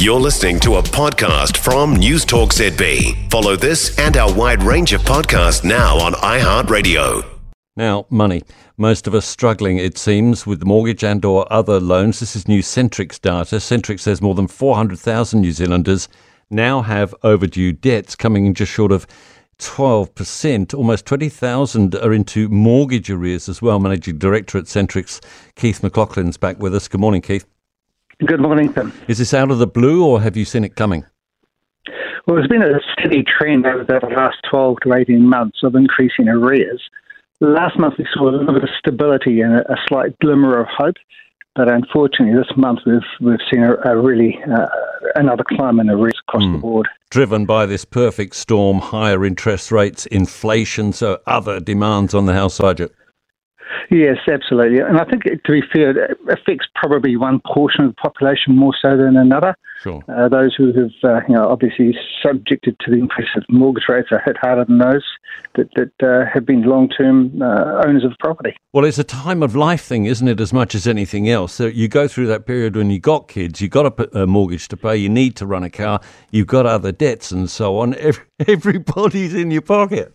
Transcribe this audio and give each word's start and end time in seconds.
You're 0.00 0.18
listening 0.18 0.58
to 0.60 0.76
a 0.76 0.82
podcast 0.82 1.58
from 1.58 1.94
News 1.94 2.24
Talk 2.24 2.54
ZB. 2.54 3.30
Follow 3.30 3.54
this 3.54 3.98
and 3.98 4.16
our 4.16 4.32
wide 4.32 4.62
range 4.62 4.94
of 4.94 5.02
podcasts 5.02 5.62
now 5.62 5.98
on 5.98 6.14
iHeartRadio. 6.14 7.22
Now, 7.76 8.06
money. 8.08 8.42
Most 8.78 9.06
of 9.06 9.14
us 9.14 9.26
struggling, 9.26 9.76
it 9.76 9.98
seems, 9.98 10.46
with 10.46 10.64
mortgage 10.64 11.04
and 11.04 11.22
or 11.22 11.46
other 11.52 11.78
loans. 11.78 12.18
This 12.18 12.34
is 12.34 12.48
new 12.48 12.62
Centrix 12.62 13.20
data. 13.20 13.56
Centrix 13.56 14.00
says 14.00 14.22
more 14.22 14.34
than 14.34 14.48
400,000 14.48 15.38
New 15.38 15.52
Zealanders 15.52 16.08
now 16.48 16.80
have 16.80 17.14
overdue 17.22 17.72
debts 17.72 18.16
coming 18.16 18.46
in 18.46 18.54
just 18.54 18.72
short 18.72 18.92
of 18.92 19.06
12%. 19.58 20.72
Almost 20.72 21.04
20,000 21.04 21.94
are 21.96 22.14
into 22.14 22.48
mortgage 22.48 23.10
arrears 23.10 23.50
as 23.50 23.60
well. 23.60 23.78
Managing 23.78 24.16
Director 24.16 24.56
at 24.56 24.64
Centrix, 24.64 25.22
Keith 25.56 25.82
McLaughlin's 25.82 26.38
back 26.38 26.58
with 26.58 26.74
us. 26.74 26.88
Good 26.88 27.02
morning, 27.02 27.20
Keith. 27.20 27.44
Good 28.26 28.40
morning, 28.40 28.70
Tim. 28.72 28.92
Is 29.08 29.16
this 29.16 29.32
out 29.32 29.50
of 29.50 29.58
the 29.58 29.66
blue 29.66 30.04
or 30.04 30.20
have 30.20 30.36
you 30.36 30.44
seen 30.44 30.62
it 30.62 30.76
coming? 30.76 31.06
Well, 32.26 32.36
there's 32.36 32.48
been 32.48 32.62
a 32.62 32.78
steady 32.92 33.24
trend 33.24 33.64
over 33.64 33.82
the 33.82 34.06
last 34.14 34.36
12 34.50 34.76
to 34.82 34.92
18 34.92 35.26
months 35.26 35.60
of 35.62 35.74
increasing 35.74 36.28
arrears. 36.28 36.82
Last 37.40 37.78
month 37.78 37.94
we 37.98 38.06
saw 38.12 38.28
a 38.28 38.32
little 38.36 38.52
bit 38.52 38.62
of 38.62 38.68
stability 38.78 39.40
and 39.40 39.54
a, 39.54 39.76
slight 39.88 40.18
glimmer 40.18 40.60
of 40.60 40.66
hope. 40.68 40.96
But 41.54 41.72
unfortunately, 41.72 42.38
this 42.38 42.56
month 42.56 42.80
we've 42.86 43.00
we've 43.20 43.40
seen 43.50 43.62
a, 43.62 43.74
a 43.90 44.00
really 44.00 44.38
uh, 44.44 44.68
another 45.16 45.42
climb 45.42 45.80
in 45.80 45.90
arrears 45.90 46.20
across 46.28 46.44
mm. 46.44 46.52
the 46.52 46.58
hmm. 46.58 46.60
board. 46.60 46.88
Driven 47.10 47.46
by 47.46 47.66
this 47.66 47.84
perfect 47.84 48.36
storm, 48.36 48.78
higher 48.78 49.24
interest 49.24 49.72
rates, 49.72 50.06
inflation, 50.06 50.92
so 50.92 51.20
other 51.26 51.58
demands 51.58 52.14
on 52.14 52.26
the 52.26 52.34
house 52.34 52.58
budget. 52.58 52.94
Yes, 53.90 54.18
absolutely. 54.30 54.80
And 54.80 54.98
I 54.98 55.04
think, 55.04 55.24
to 55.24 55.52
be 55.52 55.62
fair, 55.72 55.90
it 55.90 56.18
affects 56.28 56.66
probably 56.74 57.16
one 57.16 57.40
portion 57.46 57.84
of 57.84 57.90
the 57.90 57.94
population 57.94 58.56
more 58.56 58.74
so 58.80 58.96
than 58.96 59.16
another. 59.16 59.54
Sure. 59.82 60.02
Uh, 60.08 60.28
those 60.28 60.54
who 60.54 60.72
have, 60.72 60.90
uh, 61.02 61.20
you 61.26 61.34
know, 61.34 61.48
obviously 61.48 61.96
subjected 62.22 62.76
to 62.80 62.90
the 62.90 62.98
increase 62.98 63.28
of 63.36 63.44
mortgage 63.48 63.84
rates 63.88 64.08
are 64.12 64.20
hit 64.24 64.36
harder 64.36 64.64
than 64.66 64.78
those 64.78 65.04
that, 65.56 65.68
that 65.74 66.06
uh, 66.06 66.30
have 66.32 66.44
been 66.44 66.62
long-term 66.62 67.40
uh, 67.40 67.82
owners 67.86 68.04
of 68.04 68.12
property. 68.20 68.54
Well, 68.72 68.84
it's 68.84 68.98
a 68.98 69.04
time 69.04 69.42
of 69.42 69.56
life 69.56 69.82
thing, 69.82 70.04
isn't 70.04 70.28
it, 70.28 70.40
as 70.40 70.52
much 70.52 70.74
as 70.74 70.86
anything 70.86 71.28
else? 71.28 71.54
So 71.54 71.66
you 71.66 71.88
go 71.88 72.08
through 72.08 72.26
that 72.26 72.46
period 72.46 72.76
when 72.76 72.90
you 72.90 72.98
got 72.98 73.28
kids, 73.28 73.60
you've 73.60 73.70
got 73.70 73.86
a, 73.86 74.22
a 74.22 74.26
mortgage 74.26 74.68
to 74.68 74.76
pay, 74.76 74.96
you 74.96 75.08
need 75.08 75.34
to 75.36 75.46
run 75.46 75.64
a 75.64 75.70
car, 75.70 76.00
you've 76.30 76.46
got 76.46 76.66
other 76.66 76.92
debts 76.92 77.30
and 77.30 77.48
so 77.48 77.78
on. 77.78 77.96
Everybody's 78.46 79.34
in 79.34 79.50
your 79.50 79.62
pocket. 79.62 80.14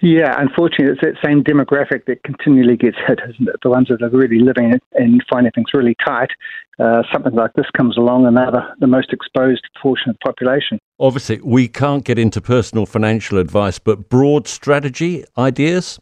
Yeah, 0.00 0.34
unfortunately, 0.38 0.92
it's 0.92 1.00
that 1.00 1.24
same 1.24 1.42
demographic 1.42 2.06
that 2.06 2.22
continually 2.24 2.76
gets 2.76 2.96
hit, 3.06 3.20
isn't 3.28 3.48
it? 3.48 3.56
The 3.62 3.70
ones 3.70 3.88
that 3.88 4.02
are 4.02 4.10
really 4.10 4.38
living 4.38 4.78
and 4.92 5.24
finding 5.30 5.52
things 5.52 5.68
really 5.72 5.96
tight. 6.04 6.30
Uh, 6.78 7.02
something 7.12 7.34
like 7.34 7.52
this 7.54 7.66
comes 7.76 7.96
along, 7.96 8.26
and 8.26 8.36
they're 8.36 8.50
the, 8.50 8.62
the 8.80 8.86
most 8.86 9.12
exposed 9.12 9.62
portion 9.80 10.10
of 10.10 10.16
the 10.16 10.26
population. 10.26 10.78
Obviously, 10.98 11.40
we 11.42 11.68
can't 11.68 12.04
get 12.04 12.18
into 12.18 12.40
personal 12.40 12.86
financial 12.86 13.38
advice, 13.38 13.78
but 13.78 14.08
broad 14.08 14.48
strategy 14.48 15.24
ideas? 15.38 16.00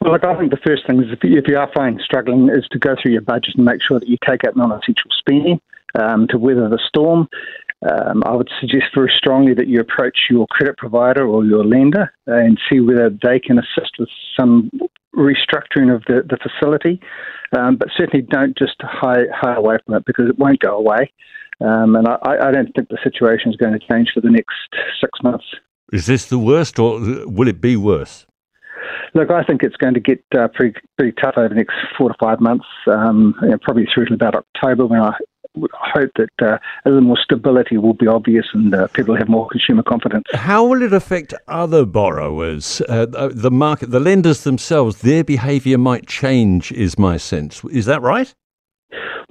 Well, 0.00 0.12
look, 0.12 0.24
I 0.24 0.36
think 0.38 0.50
the 0.50 0.58
first 0.66 0.86
thing 0.86 1.02
is 1.02 1.06
if 1.10 1.22
you, 1.22 1.38
if 1.38 1.44
you 1.48 1.56
are 1.56 1.70
finding 1.74 2.02
struggling 2.04 2.48
is 2.50 2.66
to 2.72 2.78
go 2.78 2.94
through 3.00 3.12
your 3.12 3.22
budget 3.22 3.54
and 3.56 3.64
make 3.64 3.80
sure 3.86 3.98
that 3.98 4.08
you 4.08 4.16
take 4.28 4.44
out 4.46 4.56
non-essential 4.56 5.10
spending 5.18 5.60
um, 5.98 6.26
to 6.28 6.38
weather 6.38 6.68
the 6.68 6.80
storm. 6.88 7.28
Um, 7.90 8.22
I 8.24 8.34
would 8.34 8.48
suggest 8.60 8.86
very 8.94 9.12
strongly 9.14 9.52
that 9.54 9.68
you 9.68 9.80
approach 9.80 10.16
your 10.30 10.46
credit 10.46 10.76
provider 10.78 11.26
or 11.26 11.44
your 11.44 11.64
lender 11.64 12.12
and 12.26 12.58
see 12.70 12.80
whether 12.80 13.10
they 13.10 13.38
can 13.38 13.58
assist 13.58 13.92
with 13.98 14.08
some 14.38 14.70
restructuring 15.14 15.94
of 15.94 16.02
the, 16.06 16.22
the 16.28 16.38
facility. 16.42 17.00
Um, 17.56 17.76
but 17.76 17.88
certainly 17.96 18.26
don't 18.28 18.56
just 18.56 18.76
hide, 18.80 19.26
hide 19.32 19.58
away 19.58 19.76
from 19.84 19.96
it 19.96 20.04
because 20.06 20.28
it 20.28 20.38
won't 20.38 20.60
go 20.60 20.76
away. 20.76 21.12
Um, 21.60 21.94
and 21.94 22.08
I, 22.08 22.16
I, 22.24 22.50
don't 22.50 22.72
think 22.74 22.88
the 22.88 22.98
situation 23.04 23.50
is 23.50 23.56
going 23.56 23.78
to 23.78 23.78
change 23.78 24.10
for 24.12 24.20
the 24.20 24.30
next 24.30 24.56
six 25.00 25.22
months. 25.22 25.44
Is 25.92 26.06
this 26.06 26.26
the 26.26 26.38
worst 26.38 26.80
or 26.80 26.98
will 27.26 27.46
it 27.46 27.60
be 27.60 27.76
worse? 27.76 28.26
Look, 29.14 29.30
I 29.30 29.44
think 29.44 29.62
it's 29.62 29.76
going 29.76 29.94
to 29.94 30.00
get 30.00 30.24
uh, 30.36 30.48
pretty, 30.48 30.76
pretty 30.98 31.14
tough 31.22 31.34
over 31.36 31.48
the 31.48 31.54
next 31.54 31.74
four 31.96 32.08
to 32.08 32.14
five 32.20 32.40
months, 32.40 32.66
um, 32.88 33.34
you 33.42 33.48
know, 33.48 33.58
probably 33.62 33.86
through 33.94 34.06
to 34.06 34.14
about 34.14 34.34
October 34.34 34.86
when 34.86 35.00
I 35.00 35.16
hope 35.72 36.10
that 36.16 36.30
uh, 36.42 36.58
a 36.84 36.88
little 36.88 37.00
more 37.00 37.18
stability 37.22 37.76
will 37.76 37.94
be 37.94 38.06
obvious 38.06 38.46
and 38.54 38.74
uh, 38.74 38.86
people 38.88 39.16
have 39.16 39.28
more 39.28 39.48
consumer 39.48 39.82
confidence. 39.82 40.24
How 40.32 40.66
will 40.66 40.82
it 40.82 40.92
affect 40.92 41.34
other 41.48 41.84
borrowers? 41.84 42.80
Uh, 42.88 43.06
the 43.32 43.50
market, 43.50 43.90
the 43.90 44.00
lenders 44.00 44.44
themselves, 44.44 45.02
their 45.02 45.24
behaviour 45.24 45.78
might 45.78 46.06
change, 46.06 46.72
is 46.72 46.98
my 46.98 47.16
sense. 47.16 47.62
Is 47.64 47.86
that 47.86 48.02
right? 48.02 48.34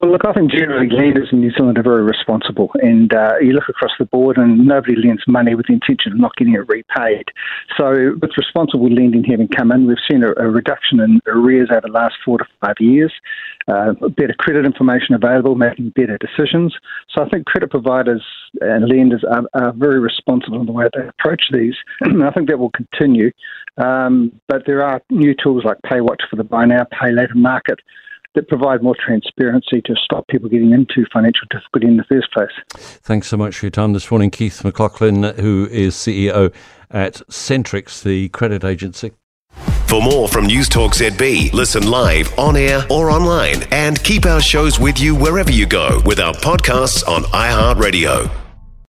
Well, 0.00 0.10
look, 0.10 0.24
I 0.24 0.32
think 0.32 0.50
generally 0.50 0.88
lenders 0.88 1.28
in 1.32 1.40
New 1.40 1.52
Zealand 1.52 1.78
are 1.78 1.82
very 1.82 2.02
responsible, 2.02 2.70
and 2.74 3.12
uh, 3.14 3.34
you 3.40 3.52
look 3.52 3.68
across 3.68 3.92
the 3.98 4.04
board, 4.06 4.36
and 4.38 4.66
nobody 4.66 4.96
lends 4.96 5.22
money 5.28 5.54
with 5.54 5.66
the 5.66 5.74
intention 5.74 6.12
of 6.12 6.18
not 6.18 6.34
getting 6.36 6.54
it 6.54 6.66
repaid. 6.66 7.26
So, 7.78 8.16
with 8.20 8.30
responsible 8.36 8.88
lending 8.88 9.22
having 9.24 9.48
come 9.48 9.70
in, 9.70 9.86
we've 9.86 9.96
seen 10.10 10.24
a, 10.24 10.30
a 10.32 10.48
reduction 10.48 11.00
in 11.00 11.20
arrears 11.26 11.68
over 11.70 11.82
the 11.82 11.92
last 11.92 12.14
four 12.24 12.38
to 12.38 12.44
five 12.60 12.76
years, 12.80 13.12
uh, 13.68 13.92
better 14.16 14.34
credit 14.38 14.64
information 14.64 15.14
available, 15.14 15.54
making 15.54 15.90
better 15.90 16.18
decisions. 16.18 16.74
So, 17.14 17.22
I 17.22 17.28
think 17.28 17.46
credit 17.46 17.70
providers 17.70 18.24
and 18.60 18.88
lenders 18.88 19.24
are, 19.30 19.44
are 19.54 19.72
very 19.72 20.00
responsible 20.00 20.60
in 20.60 20.66
the 20.66 20.72
way 20.72 20.86
they 20.94 21.06
approach 21.06 21.42
these, 21.52 21.76
and 22.00 22.24
I 22.24 22.30
think 22.30 22.48
that 22.48 22.58
will 22.58 22.70
continue. 22.70 23.30
Um, 23.76 24.32
but 24.48 24.62
there 24.66 24.82
are 24.84 25.00
new 25.10 25.34
tools 25.34 25.64
like 25.64 25.78
PayWatch 25.86 26.28
for 26.30 26.36
the 26.36 26.44
buy 26.44 26.64
now, 26.64 26.86
pay 26.90 27.12
later 27.12 27.34
market 27.34 27.78
that 28.34 28.48
provide 28.48 28.82
more 28.82 28.96
transparency 28.98 29.80
to 29.82 29.94
stop 30.02 30.26
people 30.28 30.48
getting 30.48 30.72
into 30.72 31.04
financial 31.12 31.46
difficulty 31.50 31.86
in 31.86 31.96
the 31.96 32.04
first 32.04 32.32
place. 32.32 32.50
Thanks 33.02 33.28
so 33.28 33.36
much 33.36 33.58
for 33.58 33.66
your 33.66 33.70
time 33.70 33.92
this 33.92 34.10
morning, 34.10 34.30
Keith 34.30 34.64
McLaughlin, 34.64 35.22
who 35.22 35.68
is 35.70 35.94
CEO 35.94 36.52
at 36.90 37.14
Centrix, 37.28 38.02
the 38.02 38.28
credit 38.30 38.64
agency. 38.64 39.12
For 39.86 40.00
more 40.00 40.26
from 40.26 40.46
News 40.46 40.70
Talk 40.70 40.92
ZB, 40.92 41.52
listen 41.52 41.86
live, 41.86 42.38
on 42.38 42.56
air, 42.56 42.86
or 42.88 43.10
online, 43.10 43.62
and 43.70 44.02
keep 44.02 44.24
our 44.24 44.40
shows 44.40 44.80
with 44.80 44.98
you 44.98 45.14
wherever 45.14 45.52
you 45.52 45.66
go 45.66 46.00
with 46.06 46.18
our 46.18 46.32
podcasts 46.32 47.06
on 47.06 47.24
iHeartRadio. 47.24 48.41